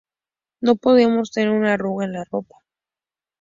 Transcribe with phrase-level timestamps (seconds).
[0.61, 2.55] No podíamos tener una arruga en la ropa.